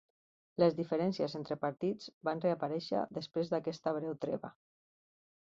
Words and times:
Les 0.61 0.77
diferències 0.77 1.35
entre 1.39 1.57
partits 1.65 2.07
van 2.31 2.41
reaparèixer 2.47 3.05
després 3.19 3.53
d'aquesta 3.53 3.95
breu 4.01 4.19
treva. 4.27 4.53